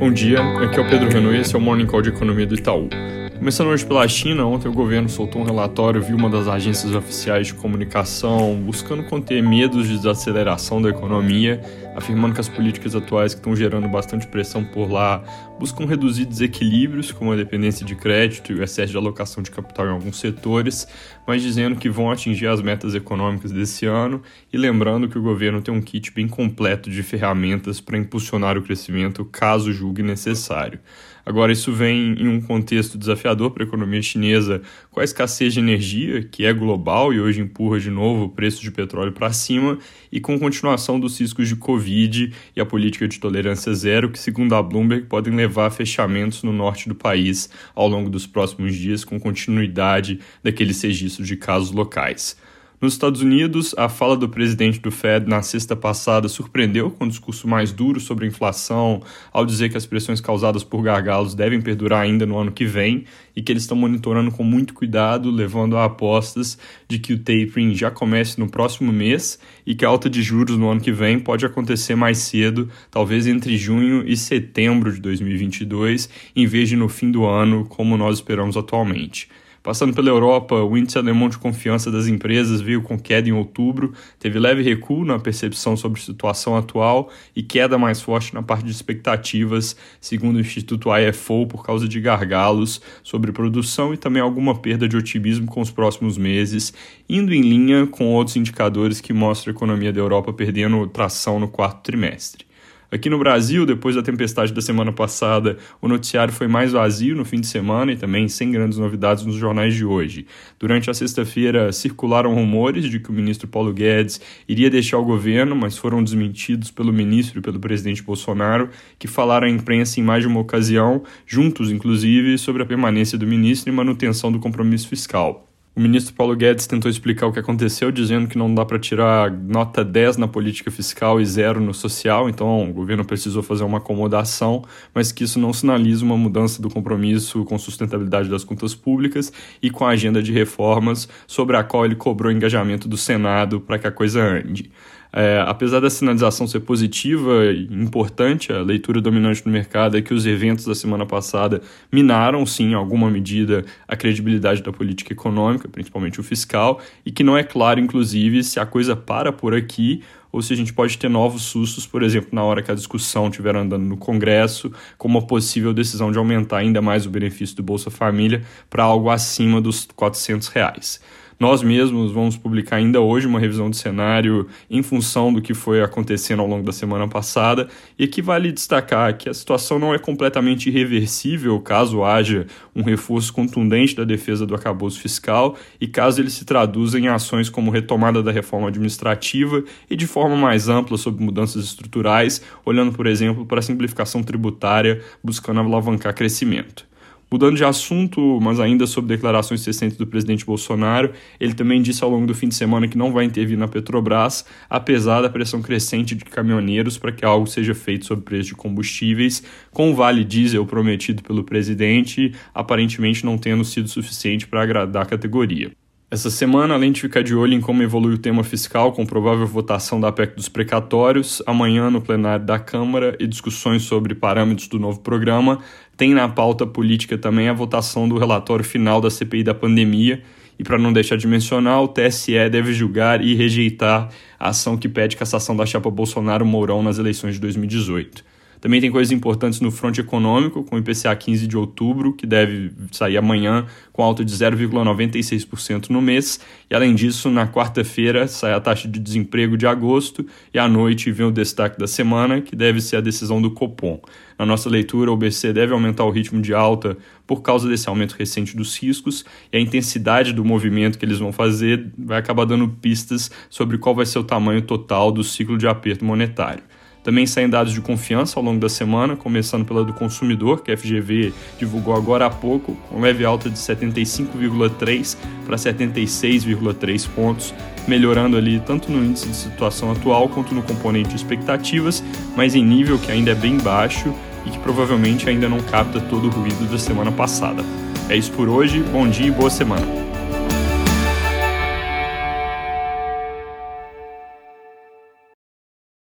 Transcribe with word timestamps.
Bom 0.00 0.10
dia, 0.10 0.40
aqui 0.40 0.78
é 0.78 0.82
o 0.82 0.88
Pedro 0.88 1.10
Renault 1.10 1.36
e 1.36 1.40
esse 1.42 1.54
é 1.54 1.58
o 1.58 1.60
Morning 1.60 1.84
Call 1.84 2.00
de 2.00 2.08
Economia 2.08 2.46
do 2.46 2.54
Itaú. 2.54 2.88
Começando 3.36 3.66
hoje 3.66 3.84
pela 3.84 4.08
China, 4.08 4.46
ontem 4.46 4.66
o 4.66 4.72
governo 4.72 5.10
soltou 5.10 5.42
um 5.42 5.44
relatório 5.44 6.00
via 6.00 6.16
uma 6.16 6.30
das 6.30 6.48
agências 6.48 6.94
oficiais 6.94 7.48
de 7.48 7.54
comunicação, 7.54 8.58
buscando 8.64 9.02
conter 9.04 9.42
medos 9.42 9.86
de 9.86 9.98
desaceleração 9.98 10.80
da 10.80 10.88
economia, 10.88 11.60
afirmando 11.94 12.32
que 12.32 12.40
as 12.40 12.48
políticas 12.48 12.96
atuais 12.96 13.34
que 13.34 13.40
estão 13.40 13.54
gerando 13.54 13.88
bastante 13.88 14.26
pressão 14.26 14.64
por 14.64 14.90
lá 14.90 15.22
buscam 15.60 15.84
reduzir 15.84 16.24
desequilíbrios, 16.24 17.12
como 17.12 17.32
a 17.32 17.36
dependência 17.36 17.84
de 17.84 17.94
crédito 17.94 18.50
e 18.50 18.54
o 18.54 18.62
excesso 18.62 18.92
de 18.92 18.96
alocação 18.96 19.42
de 19.42 19.50
capital 19.50 19.84
em 19.84 19.90
alguns 19.90 20.18
setores, 20.18 20.88
mas 21.26 21.42
dizendo 21.42 21.76
que 21.76 21.90
vão 21.90 22.10
atingir 22.10 22.46
as 22.46 22.62
metas 22.62 22.94
econômicas 22.94 23.52
desse 23.52 23.84
ano 23.84 24.22
e 24.50 24.56
lembrando 24.56 25.06
que 25.06 25.18
o 25.18 25.22
governo 25.22 25.60
tem 25.60 25.72
um 25.72 25.82
kit 25.82 26.12
bem 26.12 26.26
completo 26.26 26.88
de 26.88 27.02
ferramentas 27.02 27.78
para 27.78 27.98
impulsionar 27.98 28.56
o 28.56 28.62
crescimento 28.62 29.22
caso 29.22 29.70
julgue 29.70 30.02
necessário. 30.02 30.80
Agora, 31.24 31.52
isso 31.52 31.72
vem 31.72 32.14
em 32.14 32.28
um 32.28 32.40
contexto 32.40 32.96
desafiador 32.96 33.50
para 33.50 33.62
a 33.62 33.66
economia 33.66 34.02
chinesa, 34.02 34.62
com 34.90 35.00
a 35.00 35.04
escassez 35.04 35.54
de 35.54 35.60
energia, 35.60 36.24
que 36.24 36.44
é 36.44 36.52
global 36.52 37.12
e 37.12 37.20
hoje 37.20 37.40
empurra 37.40 37.78
de 37.78 37.90
novo 37.90 38.24
o 38.24 38.28
preço 38.28 38.62
de 38.62 38.70
petróleo 38.70 39.12
para 39.12 39.32
cima, 39.32 39.78
e 40.10 40.18
com 40.18 40.38
continuação 40.38 40.98
dos 40.98 41.20
riscos 41.20 41.46
de 41.46 41.56
Covid 41.56 42.32
e 42.56 42.60
a 42.60 42.66
política 42.66 43.06
de 43.06 43.20
tolerância 43.20 43.72
zero, 43.74 44.10
que, 44.10 44.18
segundo 44.18 44.54
a 44.54 44.62
Bloomberg, 44.62 45.06
podem 45.06 45.34
levar 45.34 45.49
a 45.58 45.70
fechamentos 45.70 46.42
no 46.42 46.52
norte 46.52 46.88
do 46.88 46.94
país 46.94 47.50
ao 47.74 47.88
longo 47.88 48.10
dos 48.10 48.26
próximos 48.26 48.74
dias, 48.74 49.04
com 49.04 49.18
continuidade 49.18 50.20
daqueles 50.42 50.80
registros 50.82 51.26
de 51.26 51.36
casos 51.36 51.72
locais. 51.72 52.36
Nos 52.80 52.94
Estados 52.94 53.20
Unidos, 53.20 53.74
a 53.76 53.90
fala 53.90 54.16
do 54.16 54.26
presidente 54.26 54.80
do 54.80 54.90
Fed 54.90 55.28
na 55.28 55.42
sexta 55.42 55.76
passada 55.76 56.30
surpreendeu 56.30 56.90
com 56.90 57.04
um 57.04 57.08
discurso 57.08 57.46
mais 57.46 57.72
duro 57.72 58.00
sobre 58.00 58.24
a 58.24 58.28
inflação, 58.28 59.02
ao 59.30 59.44
dizer 59.44 59.68
que 59.68 59.76
as 59.76 59.84
pressões 59.84 60.18
causadas 60.18 60.64
por 60.64 60.80
gargalos 60.80 61.34
devem 61.34 61.60
perdurar 61.60 62.00
ainda 62.00 62.24
no 62.24 62.38
ano 62.38 62.50
que 62.50 62.64
vem 62.64 63.04
e 63.36 63.42
que 63.42 63.52
eles 63.52 63.64
estão 63.64 63.76
monitorando 63.76 64.30
com 64.30 64.42
muito 64.42 64.72
cuidado, 64.72 65.30
levando 65.30 65.76
a 65.76 65.84
apostas 65.84 66.56
de 66.88 66.98
que 66.98 67.12
o 67.12 67.18
tapering 67.18 67.74
já 67.74 67.90
comece 67.90 68.40
no 68.40 68.48
próximo 68.48 68.90
mês 68.90 69.38
e 69.66 69.74
que 69.74 69.84
a 69.84 69.88
alta 69.88 70.08
de 70.08 70.22
juros 70.22 70.56
no 70.56 70.70
ano 70.70 70.80
que 70.80 70.90
vem 70.90 71.20
pode 71.20 71.44
acontecer 71.44 71.94
mais 71.94 72.16
cedo, 72.16 72.66
talvez 72.90 73.26
entre 73.26 73.58
junho 73.58 74.08
e 74.08 74.16
setembro 74.16 74.90
de 74.90 75.02
2022, 75.02 76.08
em 76.34 76.46
vez 76.46 76.70
de 76.70 76.76
no 76.76 76.88
fim 76.88 77.10
do 77.10 77.26
ano, 77.26 77.66
como 77.66 77.98
nós 77.98 78.16
esperamos 78.16 78.56
atualmente. 78.56 79.28
Passando 79.62 79.92
pela 79.92 80.08
Europa, 80.08 80.54
o 80.54 80.76
índice 80.76 80.96
alemão 80.96 81.28
de 81.28 81.36
confiança 81.36 81.90
das 81.90 82.06
empresas 82.06 82.62
veio 82.62 82.80
com 82.80 82.98
queda 82.98 83.28
em 83.28 83.32
outubro, 83.32 83.92
teve 84.18 84.38
leve 84.38 84.62
recuo 84.62 85.04
na 85.04 85.18
percepção 85.18 85.76
sobre 85.76 86.00
a 86.00 86.02
situação 86.02 86.56
atual 86.56 87.10
e 87.36 87.42
queda 87.42 87.76
mais 87.76 88.00
forte 88.00 88.32
na 88.32 88.42
parte 88.42 88.64
de 88.64 88.70
expectativas, 88.70 89.76
segundo 90.00 90.36
o 90.36 90.40
Instituto 90.40 90.88
IFO, 90.96 91.46
por 91.46 91.62
causa 91.62 91.86
de 91.86 92.00
gargalos 92.00 92.80
sobre 93.02 93.32
produção 93.32 93.92
e 93.92 93.98
também 93.98 94.22
alguma 94.22 94.58
perda 94.58 94.88
de 94.88 94.96
otimismo 94.96 95.46
com 95.46 95.60
os 95.60 95.70
próximos 95.70 96.16
meses, 96.16 96.72
indo 97.06 97.34
em 97.34 97.42
linha 97.42 97.86
com 97.86 98.06
outros 98.06 98.36
indicadores 98.36 98.98
que 98.98 99.12
mostram 99.12 99.52
a 99.52 99.56
economia 99.56 99.92
da 99.92 100.00
Europa 100.00 100.32
perdendo 100.32 100.86
tração 100.86 101.38
no 101.38 101.48
quarto 101.48 101.82
trimestre. 101.82 102.49
Aqui 102.92 103.08
no 103.08 103.20
Brasil, 103.20 103.64
depois 103.64 103.94
da 103.94 104.02
tempestade 104.02 104.52
da 104.52 104.60
semana 104.60 104.90
passada, 104.90 105.56
o 105.80 105.86
noticiário 105.86 106.34
foi 106.34 106.48
mais 106.48 106.72
vazio 106.72 107.14
no 107.14 107.24
fim 107.24 107.40
de 107.40 107.46
semana 107.46 107.92
e 107.92 107.96
também 107.96 108.26
sem 108.26 108.50
grandes 108.50 108.78
novidades 108.78 109.24
nos 109.24 109.36
jornais 109.36 109.76
de 109.76 109.84
hoje. 109.84 110.26
Durante 110.58 110.90
a 110.90 110.94
sexta-feira, 110.94 111.70
circularam 111.70 112.34
rumores 112.34 112.90
de 112.90 112.98
que 112.98 113.08
o 113.08 113.12
ministro 113.12 113.46
Paulo 113.46 113.72
Guedes 113.72 114.20
iria 114.48 114.68
deixar 114.68 114.98
o 114.98 115.04
governo, 115.04 115.54
mas 115.54 115.78
foram 115.78 116.02
desmentidos 116.02 116.72
pelo 116.72 116.92
ministro 116.92 117.38
e 117.38 117.42
pelo 117.42 117.60
presidente 117.60 118.02
Bolsonaro, 118.02 118.70
que 118.98 119.06
falaram 119.06 119.46
à 119.46 119.50
imprensa 119.50 120.00
em 120.00 120.02
mais 120.02 120.22
de 120.22 120.28
uma 120.28 120.40
ocasião, 120.40 121.04
juntos 121.24 121.70
inclusive, 121.70 122.36
sobre 122.38 122.64
a 122.64 122.66
permanência 122.66 123.16
do 123.16 123.26
ministro 123.26 123.72
e 123.72 123.72
manutenção 123.72 124.32
do 124.32 124.40
compromisso 124.40 124.88
fiscal. 124.88 125.49
O 125.74 125.80
ministro 125.80 126.12
Paulo 126.14 126.34
Guedes 126.34 126.66
tentou 126.66 126.90
explicar 126.90 127.28
o 127.28 127.32
que 127.32 127.38
aconteceu, 127.38 127.92
dizendo 127.92 128.26
que 128.26 128.36
não 128.36 128.52
dá 128.52 128.64
para 128.64 128.76
tirar 128.76 129.30
nota 129.30 129.84
10 129.84 130.16
na 130.16 130.26
política 130.26 130.68
fiscal 130.68 131.20
e 131.20 131.24
zero 131.24 131.60
no 131.60 131.72
social, 131.72 132.28
então 132.28 132.68
o 132.68 132.72
governo 132.72 133.04
precisou 133.04 133.40
fazer 133.40 133.62
uma 133.62 133.78
acomodação, 133.78 134.64
mas 134.92 135.12
que 135.12 135.22
isso 135.22 135.38
não 135.38 135.52
sinaliza 135.52 136.04
uma 136.04 136.16
mudança 136.16 136.60
do 136.60 136.68
compromisso 136.68 137.44
com 137.44 137.56
sustentabilidade 137.56 138.28
das 138.28 138.42
contas 138.42 138.74
públicas 138.74 139.32
e 139.62 139.70
com 139.70 139.84
a 139.84 139.90
agenda 139.90 140.20
de 140.20 140.32
reformas 140.32 141.08
sobre 141.24 141.56
a 141.56 141.62
qual 141.62 141.84
ele 141.84 141.94
cobrou 141.94 142.32
engajamento 142.32 142.88
do 142.88 142.96
Senado 142.96 143.60
para 143.60 143.78
que 143.78 143.86
a 143.86 143.92
coisa 143.92 144.20
ande. 144.20 144.72
É, 145.12 145.42
apesar 145.46 145.80
da 145.80 145.90
sinalização 145.90 146.46
ser 146.46 146.60
positiva 146.60 147.46
e 147.46 147.64
importante, 147.64 148.52
a 148.52 148.62
leitura 148.62 149.00
dominante 149.00 149.44
no 149.44 149.52
mercado 149.52 149.96
é 149.96 150.02
que 150.02 150.14
os 150.14 150.24
eventos 150.24 150.64
da 150.64 150.74
semana 150.74 151.04
passada 151.04 151.60
minaram, 151.90 152.46
sim, 152.46 152.70
em 152.70 152.74
alguma 152.74 153.10
medida, 153.10 153.64
a 153.88 153.96
credibilidade 153.96 154.62
da 154.62 154.72
política 154.72 155.12
econômica, 155.12 155.68
principalmente 155.68 156.20
o 156.20 156.22
fiscal, 156.22 156.80
e 157.04 157.10
que 157.10 157.24
não 157.24 157.36
é 157.36 157.42
claro, 157.42 157.80
inclusive, 157.80 158.44
se 158.44 158.60
a 158.60 158.66
coisa 158.66 158.94
para 158.94 159.32
por 159.32 159.54
aqui 159.54 160.02
ou 160.32 160.40
se 160.40 160.52
a 160.52 160.56
gente 160.56 160.72
pode 160.72 160.96
ter 160.96 161.08
novos 161.08 161.42
sustos, 161.42 161.86
por 161.86 162.02
exemplo, 162.02 162.30
na 162.32 162.44
hora 162.44 162.62
que 162.62 162.70
a 162.70 162.74
discussão 162.74 163.28
estiver 163.28 163.56
andando 163.56 163.84
no 163.84 163.96
Congresso, 163.96 164.70
como 164.96 165.18
a 165.18 165.22
possível 165.22 165.74
decisão 165.74 166.12
de 166.12 166.18
aumentar 166.18 166.58
ainda 166.58 166.80
mais 166.80 167.04
o 167.04 167.10
benefício 167.10 167.56
do 167.56 167.62
Bolsa 167.62 167.90
Família 167.90 168.42
para 168.68 168.84
algo 168.84 169.10
acima 169.10 169.60
dos 169.60 169.88
400 169.94 170.48
reais. 170.48 171.00
Nós 171.40 171.62
mesmos 171.62 172.12
vamos 172.12 172.36
publicar 172.36 172.76
ainda 172.76 173.00
hoje 173.00 173.26
uma 173.26 173.40
revisão 173.40 173.70
de 173.70 173.78
cenário 173.78 174.46
em 174.68 174.82
função 174.82 175.32
do 175.32 175.40
que 175.40 175.54
foi 175.54 175.82
acontecendo 175.82 176.40
ao 176.40 176.46
longo 176.46 176.62
da 176.62 176.70
semana 176.70 177.08
passada, 177.08 177.66
e 177.98 178.04
aqui 178.04 178.20
vale 178.20 178.52
destacar 178.52 179.16
que 179.16 179.26
a 179.26 179.32
situação 179.32 179.78
não 179.78 179.94
é 179.94 179.98
completamente 179.98 180.68
irreversível 180.68 181.58
caso 181.58 182.04
haja 182.04 182.46
um 182.76 182.82
reforço 182.82 183.32
contundente 183.32 183.96
da 183.96 184.04
defesa 184.04 184.44
do 184.44 184.54
acabouço 184.54 185.00
fiscal 185.00 185.56
e 185.80 185.86
caso 185.86 186.20
ele 186.20 186.28
se 186.28 186.44
traduza 186.44 186.98
em 186.98 187.08
ações 187.08 187.48
como 187.48 187.70
retomada 187.70 188.22
da 188.22 188.30
reforma 188.30 188.68
administrativa 188.68 189.64
e 189.88 189.96
de 189.96 190.06
forma 190.06 190.36
mais 190.36 190.68
ampla 190.68 190.98
sobre 190.98 191.24
mudanças 191.24 191.64
estruturais, 191.64 192.42
olhando, 192.66 192.92
por 192.92 193.06
exemplo, 193.06 193.46
para 193.46 193.60
a 193.60 193.62
simplificação 193.62 194.22
tributária, 194.22 195.00
buscando 195.24 195.60
alavancar 195.60 196.14
crescimento. 196.14 196.89
Mudando 197.32 197.56
de 197.56 197.64
assunto, 197.64 198.40
mas 198.42 198.58
ainda 198.58 198.88
sobre 198.88 199.14
declarações 199.14 199.64
recentes 199.64 199.96
do 199.96 200.04
presidente 200.04 200.44
Bolsonaro, 200.44 201.12
ele 201.38 201.54
também 201.54 201.80
disse 201.80 202.02
ao 202.02 202.10
longo 202.10 202.26
do 202.26 202.34
fim 202.34 202.48
de 202.48 202.56
semana 202.56 202.88
que 202.88 202.98
não 202.98 203.12
vai 203.12 203.24
intervir 203.24 203.56
na 203.56 203.68
Petrobras, 203.68 204.44
apesar 204.68 205.22
da 205.22 205.30
pressão 205.30 205.62
crescente 205.62 206.16
de 206.16 206.24
caminhoneiros 206.24 206.98
para 206.98 207.12
que 207.12 207.24
algo 207.24 207.46
seja 207.46 207.72
feito 207.72 208.04
sobre 208.04 208.22
o 208.22 208.24
preço 208.24 208.48
de 208.48 208.56
combustíveis, 208.56 209.44
com 209.70 209.92
o 209.92 209.94
vale 209.94 210.24
diesel 210.24 210.66
prometido 210.66 211.22
pelo 211.22 211.44
presidente 211.44 212.32
aparentemente 212.52 213.24
não 213.24 213.38
tendo 213.38 213.64
sido 213.64 213.88
suficiente 213.88 214.48
para 214.48 214.62
agradar 214.62 215.04
a 215.04 215.06
categoria. 215.06 215.70
Essa 216.12 216.28
semana, 216.28 216.74
além 216.74 216.90
de 216.90 217.02
ficar 217.02 217.22
de 217.22 217.36
olho 217.36 217.54
em 217.54 217.60
como 217.60 217.84
evolui 217.84 218.14
o 218.14 218.18
tema 218.18 218.42
fiscal, 218.42 218.90
com 218.90 219.06
provável 219.06 219.46
votação 219.46 220.00
da 220.00 220.10
PEC 220.10 220.34
dos 220.34 220.48
precatórios, 220.48 221.40
amanhã 221.46 221.88
no 221.88 222.02
plenário 222.02 222.44
da 222.44 222.58
Câmara 222.58 223.16
e 223.20 223.28
discussões 223.28 223.82
sobre 223.84 224.12
parâmetros 224.12 224.66
do 224.66 224.76
novo 224.76 224.98
programa, 224.98 225.60
tem 226.00 226.14
na 226.14 226.26
pauta 226.26 226.66
política 226.66 227.18
também 227.18 227.50
a 227.50 227.52
votação 227.52 228.08
do 228.08 228.16
relatório 228.16 228.64
final 228.64 229.02
da 229.02 229.10
CPI 229.10 229.42
da 229.42 229.52
pandemia. 229.52 230.22
E 230.58 230.64
para 230.64 230.78
não 230.78 230.94
deixar 230.94 231.16
de 231.16 231.26
mencionar, 231.26 231.82
o 231.82 231.88
TSE 231.88 232.32
deve 232.48 232.72
julgar 232.72 233.22
e 233.22 233.34
rejeitar 233.34 234.08
a 234.38 234.48
ação 234.48 234.78
que 234.78 234.88
pede 234.88 235.14
cassação 235.14 235.54
da 235.54 235.66
chapa 235.66 235.90
Bolsonaro-Mourão 235.90 236.82
nas 236.82 236.98
eleições 236.98 237.34
de 237.34 237.40
2018. 237.42 238.24
Também 238.60 238.80
tem 238.80 238.90
coisas 238.90 239.10
importantes 239.10 239.60
no 239.60 239.70
fronte 239.70 240.00
econômico, 240.00 240.62
com 240.62 240.76
o 240.76 240.78
IPCA 240.78 241.16
15 241.16 241.46
de 241.46 241.56
outubro, 241.56 242.12
que 242.12 242.26
deve 242.26 242.70
sair 242.92 243.16
amanhã 243.16 243.66
com 243.92 244.02
alta 244.02 244.24
de 244.24 244.32
0,96% 244.32 245.88
no 245.88 246.02
mês. 246.02 246.40
E 246.70 246.74
além 246.74 246.94
disso, 246.94 247.30
na 247.30 247.46
quarta-feira 247.46 248.28
sai 248.28 248.52
a 248.52 248.60
taxa 248.60 248.86
de 248.86 249.00
desemprego 249.00 249.56
de 249.56 249.66
agosto 249.66 250.26
e 250.52 250.58
à 250.58 250.68
noite 250.68 251.10
vem 251.10 251.26
o 251.26 251.30
destaque 251.30 251.78
da 251.78 251.86
semana, 251.86 252.40
que 252.40 252.54
deve 252.54 252.80
ser 252.80 252.96
a 252.96 253.00
decisão 253.00 253.40
do 253.40 253.50
Copom. 253.50 254.00
Na 254.38 254.46
nossa 254.46 254.68
leitura, 254.70 255.10
o 255.10 255.16
BC 255.16 255.52
deve 255.52 255.72
aumentar 255.72 256.04
o 256.04 256.10
ritmo 256.10 256.40
de 256.40 256.54
alta 256.54 256.96
por 257.26 257.42
causa 257.42 257.68
desse 257.68 257.88
aumento 257.88 258.12
recente 258.12 258.56
dos 258.56 258.76
riscos 258.76 259.24
e 259.52 259.56
a 259.56 259.60
intensidade 259.60 260.32
do 260.32 260.44
movimento 260.44 260.98
que 260.98 261.04
eles 261.04 261.18
vão 261.18 261.32
fazer 261.32 261.90
vai 261.96 262.18
acabar 262.18 262.44
dando 262.44 262.68
pistas 262.68 263.30
sobre 263.48 263.78
qual 263.78 263.94
vai 263.94 264.06
ser 264.06 264.18
o 264.18 264.24
tamanho 264.24 264.62
total 264.62 265.12
do 265.12 265.22
ciclo 265.22 265.56
de 265.56 265.66
aperto 265.66 266.04
monetário. 266.04 266.62
Também 267.02 267.26
saem 267.26 267.48
dados 267.48 267.72
de 267.72 267.80
confiança 267.80 268.38
ao 268.38 268.44
longo 268.44 268.60
da 268.60 268.68
semana, 268.68 269.16
começando 269.16 269.64
pela 269.64 269.82
do 269.82 269.92
consumidor, 269.92 270.62
que 270.62 270.70
a 270.70 270.76
FGV 270.76 271.32
divulgou 271.58 271.94
agora 271.94 272.26
há 272.26 272.30
pouco, 272.30 272.76
com 272.88 273.00
leve 273.00 273.24
alta 273.24 273.48
de 273.48 273.56
75,3 273.56 275.16
para 275.46 275.56
76,3 275.56 277.08
pontos, 277.08 277.54
melhorando 277.88 278.36
ali 278.36 278.60
tanto 278.60 278.92
no 278.92 279.02
índice 279.02 279.28
de 279.28 279.36
situação 279.36 279.90
atual 279.92 280.28
quanto 280.28 280.54
no 280.54 280.62
componente 280.62 281.16
expectativas, 281.16 282.04
mas 282.36 282.54
em 282.54 282.64
nível 282.64 282.98
que 282.98 283.10
ainda 283.10 283.30
é 283.30 283.34
bem 283.34 283.56
baixo 283.56 284.14
e 284.44 284.50
que 284.50 284.58
provavelmente 284.58 285.28
ainda 285.28 285.48
não 285.48 285.60
capta 285.60 286.00
todo 286.00 286.28
o 286.28 286.30
ruído 286.30 286.70
da 286.70 286.78
semana 286.78 287.10
passada. 287.10 287.64
É 288.08 288.16
isso 288.16 288.32
por 288.32 288.48
hoje, 288.48 288.80
bom 288.92 289.08
dia 289.08 289.26
e 289.26 289.30
boa 289.30 289.50
semana. 289.50 290.09